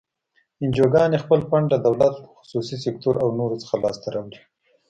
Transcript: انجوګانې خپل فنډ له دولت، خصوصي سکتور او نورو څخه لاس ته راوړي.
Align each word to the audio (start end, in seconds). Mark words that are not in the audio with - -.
انجوګانې 0.63 1.17
خپل 1.23 1.39
فنډ 1.49 1.67
له 1.73 1.79
دولت، 1.85 2.15
خصوصي 2.39 2.75
سکتور 2.85 3.15
او 3.23 3.29
نورو 3.39 3.55
څخه 3.63 3.75
لاس 3.83 3.97
ته 4.03 4.09
راوړي. 4.15 4.39